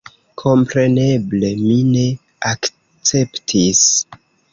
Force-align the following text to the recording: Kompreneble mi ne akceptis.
Kompreneble 0.41 1.51
mi 1.59 1.75
ne 1.89 2.05
akceptis. 2.53 3.83